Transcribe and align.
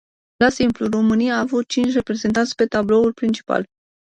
La 0.43 0.49
simplu, 0.49 0.87
România 0.89 1.35
a 1.35 1.39
avut 1.39 1.67
cinci 1.67 1.93
reprezentanți 1.93 2.55
pe 2.55 2.65
tabloul 2.65 3.13
principal. 3.13 3.65